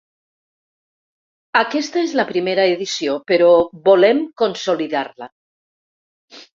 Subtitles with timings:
[1.61, 3.53] Aquesta és la primera edició, però
[3.93, 5.33] volem consolidar-la.